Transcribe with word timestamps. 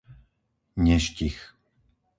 Neštich 0.83 1.35